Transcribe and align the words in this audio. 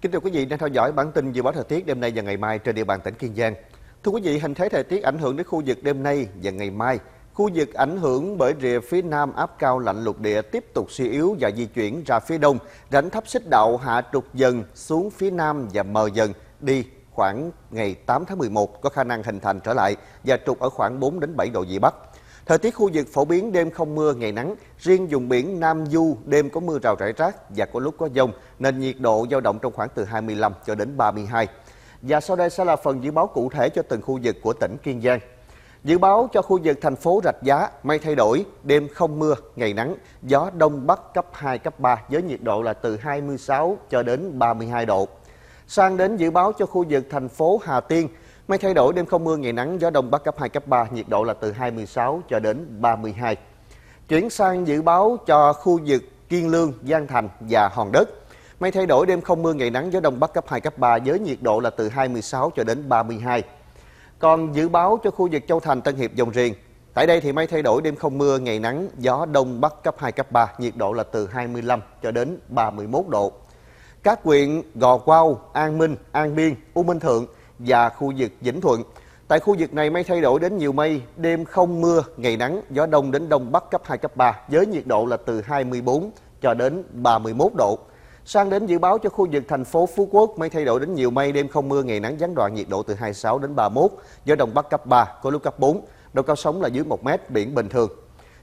Kính 0.00 0.12
thưa 0.12 0.20
quý 0.20 0.30
vị 0.30 0.44
đang 0.44 0.58
theo 0.58 0.68
dõi 0.68 0.92
bản 0.92 1.12
tin 1.12 1.32
dự 1.32 1.42
báo 1.42 1.52
thời 1.52 1.64
tiết 1.64 1.86
đêm 1.86 2.00
nay 2.00 2.12
và 2.14 2.22
ngày 2.22 2.36
mai 2.36 2.58
trên 2.58 2.74
địa 2.74 2.84
bàn 2.84 3.00
tỉnh 3.00 3.14
Kiên 3.14 3.34
Giang. 3.34 3.54
Thưa 4.02 4.10
quý 4.10 4.20
vị, 4.24 4.38
hình 4.38 4.54
thế 4.54 4.68
thời 4.68 4.84
tiết 4.84 5.02
ảnh 5.02 5.18
hưởng 5.18 5.36
đến 5.36 5.46
khu 5.46 5.62
vực 5.66 5.78
đêm 5.82 6.02
nay 6.02 6.28
và 6.42 6.50
ngày 6.50 6.70
mai. 6.70 6.98
Khu 7.34 7.50
vực 7.54 7.74
ảnh 7.74 7.96
hưởng 7.96 8.38
bởi 8.38 8.54
rìa 8.62 8.80
phía 8.80 9.02
nam 9.02 9.32
áp 9.32 9.58
cao 9.58 9.78
lạnh 9.78 10.04
lục 10.04 10.20
địa 10.20 10.42
tiếp 10.42 10.64
tục 10.74 10.90
suy 10.90 11.08
yếu 11.08 11.36
và 11.40 11.50
di 11.50 11.66
chuyển 11.66 12.04
ra 12.06 12.20
phía 12.20 12.38
đông. 12.38 12.58
Rãnh 12.90 13.10
thấp 13.10 13.28
xích 13.28 13.48
đạo 13.48 13.76
hạ 13.76 14.02
trục 14.12 14.34
dần 14.34 14.64
xuống 14.74 15.10
phía 15.10 15.30
nam 15.30 15.68
và 15.72 15.82
mờ 15.82 16.08
dần 16.14 16.32
đi 16.60 16.84
khoảng 17.10 17.50
ngày 17.70 17.94
8 18.06 18.24
tháng 18.24 18.38
11 18.38 18.82
có 18.82 18.90
khả 18.90 19.04
năng 19.04 19.22
hình 19.22 19.40
thành 19.40 19.60
trở 19.60 19.74
lại 19.74 19.96
và 20.24 20.38
trục 20.46 20.60
ở 20.60 20.70
khoảng 20.70 21.00
4 21.00 21.20
đến 21.20 21.36
7 21.36 21.50
độ 21.50 21.64
vĩ 21.68 21.78
Bắc. 21.78 21.94
Thời 22.50 22.58
tiết 22.58 22.70
khu 22.70 22.90
vực 22.94 23.06
phổ 23.12 23.24
biến 23.24 23.52
đêm 23.52 23.70
không 23.70 23.94
mưa, 23.94 24.14
ngày 24.14 24.32
nắng. 24.32 24.54
Riêng 24.78 25.06
vùng 25.06 25.28
biển 25.28 25.60
Nam 25.60 25.86
Du 25.86 26.16
đêm 26.24 26.50
có 26.50 26.60
mưa 26.60 26.78
rào 26.82 26.96
rải 26.98 27.12
rác 27.12 27.36
và 27.48 27.66
có 27.66 27.80
lúc 27.80 27.94
có 27.98 28.08
dông, 28.14 28.32
nên 28.58 28.80
nhiệt 28.80 28.96
độ 28.98 29.26
dao 29.30 29.40
động 29.40 29.58
trong 29.62 29.72
khoảng 29.72 29.88
từ 29.94 30.04
25 30.04 30.52
cho 30.66 30.74
đến 30.74 30.96
32. 30.96 31.48
Và 32.02 32.20
sau 32.20 32.36
đây 32.36 32.50
sẽ 32.50 32.64
là 32.64 32.76
phần 32.76 33.04
dự 33.04 33.10
báo 33.10 33.26
cụ 33.26 33.50
thể 33.50 33.68
cho 33.68 33.82
từng 33.82 34.02
khu 34.02 34.18
vực 34.22 34.36
của 34.42 34.52
tỉnh 34.52 34.76
Kiên 34.82 35.02
Giang. 35.02 35.20
Dự 35.84 35.98
báo 35.98 36.28
cho 36.32 36.42
khu 36.42 36.58
vực 36.64 36.78
thành 36.80 36.96
phố 36.96 37.20
Rạch 37.24 37.42
Giá, 37.42 37.68
mây 37.82 37.98
thay 37.98 38.14
đổi, 38.14 38.44
đêm 38.62 38.88
không 38.94 39.18
mưa, 39.18 39.34
ngày 39.56 39.74
nắng, 39.74 39.94
gió 40.22 40.50
đông 40.56 40.86
bắc 40.86 41.14
cấp 41.14 41.26
2, 41.32 41.58
cấp 41.58 41.80
3 41.80 42.02
với 42.08 42.22
nhiệt 42.22 42.42
độ 42.42 42.62
là 42.62 42.72
từ 42.72 42.96
26 42.96 43.78
cho 43.90 44.02
đến 44.02 44.38
32 44.38 44.86
độ. 44.86 45.08
Sang 45.66 45.96
đến 45.96 46.16
dự 46.16 46.30
báo 46.30 46.52
cho 46.52 46.66
khu 46.66 46.84
vực 46.88 47.06
thành 47.10 47.28
phố 47.28 47.60
Hà 47.64 47.80
Tiên, 47.80 48.08
Mây 48.50 48.58
thay 48.58 48.74
đổi, 48.74 48.92
đêm 48.92 49.06
không 49.06 49.24
mưa, 49.24 49.36
ngày 49.36 49.52
nắng, 49.52 49.80
gió 49.80 49.90
đông 49.90 50.10
bắc 50.10 50.24
cấp 50.24 50.34
2, 50.38 50.48
cấp 50.48 50.66
3, 50.66 50.86
nhiệt 50.92 51.08
độ 51.08 51.24
là 51.24 51.34
từ 51.34 51.52
26 51.52 52.22
cho 52.28 52.38
đến 52.38 52.80
32. 52.80 53.36
Chuyển 54.08 54.30
sang 54.30 54.66
dự 54.66 54.82
báo 54.82 55.18
cho 55.26 55.52
khu 55.52 55.80
vực 55.86 56.02
Kiên 56.28 56.48
Lương, 56.48 56.72
Giang 56.88 57.06
Thành 57.06 57.28
và 57.40 57.68
Hòn 57.72 57.92
Đất. 57.92 58.08
Mây 58.60 58.70
thay 58.70 58.86
đổi, 58.86 59.06
đêm 59.06 59.20
không 59.20 59.42
mưa, 59.42 59.52
ngày 59.52 59.70
nắng, 59.70 59.92
gió 59.92 60.00
đông 60.00 60.20
bắc 60.20 60.34
cấp 60.34 60.44
2, 60.48 60.60
cấp 60.60 60.78
3 60.78 60.98
với 61.04 61.18
nhiệt 61.18 61.38
độ 61.40 61.60
là 61.60 61.70
từ 61.70 61.88
26 61.88 62.52
cho 62.56 62.64
đến 62.64 62.88
32. 62.88 63.42
Còn 64.18 64.54
dự 64.54 64.68
báo 64.68 64.98
cho 65.04 65.10
khu 65.10 65.28
vực 65.32 65.42
Châu 65.48 65.60
Thành, 65.60 65.82
Tân 65.82 65.96
Hiệp, 65.96 66.14
Dòng 66.14 66.32
Riền. 66.32 66.52
Tại 66.94 67.06
đây 67.06 67.20
thì 67.20 67.32
mây 67.32 67.46
thay 67.46 67.62
đổi, 67.62 67.82
đêm 67.82 67.96
không 67.96 68.18
mưa, 68.18 68.38
ngày 68.38 68.58
nắng, 68.58 68.88
gió 68.98 69.26
đông 69.32 69.60
bắc 69.60 69.82
cấp 69.82 69.94
2, 69.98 70.12
cấp 70.12 70.32
3, 70.32 70.52
nhiệt 70.58 70.76
độ 70.76 70.92
là 70.92 71.02
từ 71.02 71.26
25 71.26 71.80
cho 72.02 72.10
đến 72.10 72.38
31 72.48 73.08
độ. 73.08 73.32
Các 74.02 74.20
huyện 74.24 74.62
Gò 74.74 74.98
Quao, 74.98 75.40
An 75.52 75.78
Minh, 75.78 75.96
An 76.12 76.36
Biên, 76.36 76.54
U 76.74 76.82
Minh 76.82 77.00
Thượng 77.00 77.26
và 77.66 77.88
khu 77.88 78.12
vực 78.16 78.32
Vĩnh 78.40 78.60
Thuận. 78.60 78.82
Tại 79.28 79.40
khu 79.40 79.56
vực 79.58 79.74
này 79.74 79.90
mây 79.90 80.04
thay 80.04 80.20
đổi 80.20 80.40
đến 80.40 80.58
nhiều 80.58 80.72
mây, 80.72 81.02
đêm 81.16 81.44
không 81.44 81.80
mưa, 81.80 82.02
ngày 82.16 82.36
nắng, 82.36 82.62
gió 82.70 82.86
đông 82.86 83.10
đến 83.10 83.28
đông 83.28 83.52
bắc 83.52 83.70
cấp 83.70 83.82
2, 83.84 83.98
cấp 83.98 84.16
3, 84.16 84.40
với 84.48 84.66
nhiệt 84.66 84.86
độ 84.86 85.06
là 85.06 85.16
từ 85.16 85.40
24 85.40 86.10
cho 86.42 86.54
đến 86.54 86.82
31 86.92 87.52
độ. 87.58 87.78
Sang 88.24 88.50
đến 88.50 88.66
dự 88.66 88.78
báo 88.78 88.98
cho 88.98 89.10
khu 89.10 89.26
vực 89.32 89.44
thành 89.48 89.64
phố 89.64 89.88
Phú 89.96 90.08
Quốc, 90.10 90.38
mây 90.38 90.48
thay 90.48 90.64
đổi 90.64 90.80
đến 90.80 90.94
nhiều 90.94 91.10
mây, 91.10 91.32
đêm 91.32 91.48
không 91.48 91.68
mưa, 91.68 91.82
ngày 91.82 92.00
nắng 92.00 92.20
gián 92.20 92.34
đoạn, 92.34 92.54
nhiệt 92.54 92.66
độ 92.68 92.82
từ 92.82 92.94
26 92.94 93.38
đến 93.38 93.56
31, 93.56 93.90
gió 94.24 94.34
đông 94.34 94.54
bắc 94.54 94.70
cấp 94.70 94.86
3, 94.86 95.08
có 95.22 95.30
lúc 95.30 95.42
cấp 95.42 95.58
4, 95.58 95.80
độ 96.12 96.22
cao 96.22 96.36
sóng 96.36 96.62
là 96.62 96.68
dưới 96.68 96.84
1 96.84 97.04
mét, 97.04 97.30
biển 97.30 97.54
bình 97.54 97.68
thường. 97.68 97.90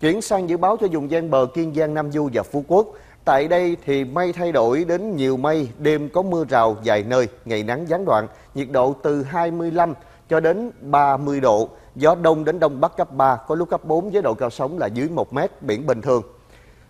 Chuyển 0.00 0.22
sang 0.22 0.48
dự 0.48 0.56
báo 0.56 0.76
cho 0.80 0.86
vùng 0.92 1.10
gian 1.10 1.30
bờ 1.30 1.46
Kiên 1.54 1.74
Giang, 1.74 1.94
Nam 1.94 2.12
Du 2.12 2.28
và 2.32 2.42
Phú 2.42 2.64
Quốc, 2.68 2.86
Tại 3.24 3.48
đây 3.48 3.76
thì 3.84 4.04
mây 4.04 4.32
thay 4.32 4.52
đổi 4.52 4.84
đến 4.84 5.16
nhiều 5.16 5.36
mây, 5.36 5.68
đêm 5.78 6.08
có 6.08 6.22
mưa 6.22 6.44
rào 6.48 6.76
vài 6.84 7.02
nơi, 7.02 7.28
ngày 7.44 7.62
nắng 7.62 7.88
gián 7.88 8.04
đoạn, 8.04 8.26
nhiệt 8.54 8.70
độ 8.70 8.94
từ 9.02 9.22
25 9.22 9.94
cho 10.28 10.40
đến 10.40 10.70
30 10.80 11.40
độ, 11.40 11.68
gió 11.94 12.14
đông 12.14 12.44
đến 12.44 12.60
đông 12.60 12.80
bắc 12.80 12.96
cấp 12.96 13.12
3, 13.12 13.36
có 13.36 13.54
lúc 13.54 13.70
cấp 13.70 13.84
4 13.84 14.10
với 14.10 14.22
độ 14.22 14.34
cao 14.34 14.50
sóng 14.50 14.78
là 14.78 14.86
dưới 14.86 15.08
1 15.08 15.32
mét, 15.32 15.62
biển 15.62 15.86
bình 15.86 16.02
thường. 16.02 16.22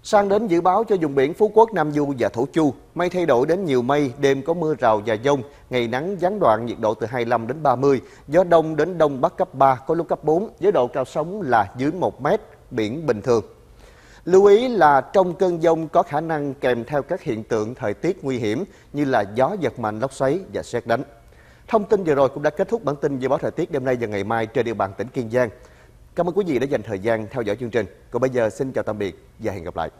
Sang 0.02 0.28
đến 0.28 0.46
dự 0.46 0.60
báo 0.60 0.84
cho 0.84 0.96
vùng 1.00 1.14
biển 1.14 1.34
Phú 1.34 1.50
Quốc, 1.54 1.72
Nam 1.72 1.92
Du 1.92 2.12
và 2.18 2.28
Thổ 2.28 2.46
Chu, 2.52 2.72
mây 2.94 3.08
thay 3.08 3.26
đổi 3.26 3.46
đến 3.46 3.64
nhiều 3.64 3.82
mây, 3.82 4.12
đêm 4.18 4.42
có 4.42 4.54
mưa 4.54 4.74
rào 4.74 5.02
và 5.06 5.16
dông, 5.24 5.42
ngày 5.70 5.88
nắng 5.88 6.16
gián 6.20 6.38
đoạn, 6.40 6.66
nhiệt 6.66 6.78
độ 6.80 6.94
từ 6.94 7.06
25 7.06 7.46
đến 7.46 7.62
30, 7.62 8.00
gió 8.28 8.44
đông 8.44 8.76
đến 8.76 8.98
đông 8.98 9.20
bắc 9.20 9.36
cấp 9.36 9.54
3, 9.54 9.74
có 9.74 9.94
lúc 9.94 10.08
cấp 10.08 10.24
4, 10.24 10.50
với 10.60 10.72
độ 10.72 10.86
cao 10.86 11.04
sóng 11.04 11.42
là 11.42 11.72
dưới 11.76 11.92
1 11.92 12.22
mét, 12.22 12.40
biển 12.70 13.06
bình 13.06 13.22
thường. 13.22 13.44
Lưu 14.28 14.44
ý 14.44 14.68
là 14.68 15.00
trong 15.00 15.34
cơn 15.34 15.60
dông 15.60 15.88
có 15.88 16.02
khả 16.02 16.20
năng 16.20 16.54
kèm 16.54 16.84
theo 16.84 17.02
các 17.02 17.22
hiện 17.22 17.44
tượng 17.44 17.74
thời 17.74 17.94
tiết 17.94 18.24
nguy 18.24 18.38
hiểm 18.38 18.64
như 18.92 19.04
là 19.04 19.24
gió 19.34 19.56
giật 19.60 19.78
mạnh, 19.78 20.00
lốc 20.00 20.12
xoáy 20.12 20.40
và 20.52 20.62
sét 20.62 20.86
đánh. 20.86 21.02
Thông 21.68 21.84
tin 21.84 22.04
vừa 22.04 22.14
rồi 22.14 22.28
cũng 22.28 22.42
đã 22.42 22.50
kết 22.50 22.68
thúc 22.68 22.84
bản 22.84 22.96
tin 22.96 23.18
dự 23.18 23.28
báo 23.28 23.38
thời 23.38 23.50
tiết 23.50 23.70
đêm 23.70 23.84
nay 23.84 23.96
và 24.00 24.06
ngày 24.06 24.24
mai 24.24 24.46
trên 24.46 24.64
địa 24.66 24.74
bàn 24.74 24.92
tỉnh 24.98 25.08
Kiên 25.08 25.30
Giang. 25.30 25.48
Cảm 26.14 26.28
ơn 26.28 26.34
quý 26.34 26.44
vị 26.46 26.58
đã 26.58 26.66
dành 26.66 26.82
thời 26.82 26.98
gian 26.98 27.26
theo 27.30 27.42
dõi 27.42 27.56
chương 27.60 27.70
trình. 27.70 27.86
Còn 28.10 28.20
bây 28.20 28.30
giờ 28.30 28.50
xin 28.50 28.72
chào 28.72 28.84
tạm 28.84 28.98
biệt 28.98 29.28
và 29.38 29.52
hẹn 29.52 29.64
gặp 29.64 29.76
lại. 29.76 29.90